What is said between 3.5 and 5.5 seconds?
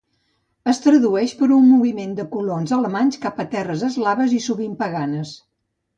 terres eslaves i sovint paganes.